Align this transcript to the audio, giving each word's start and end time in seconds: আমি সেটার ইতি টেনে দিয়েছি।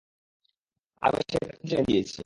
আমি 1.01 1.19
সেটার 1.21 1.49
ইতি 1.53 1.65
টেনে 1.69 1.83
দিয়েছি। 1.87 2.19